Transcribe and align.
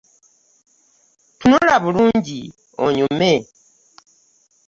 Tunula 1.39 1.75
bulungi 1.83 2.41
onyume. 2.85 3.31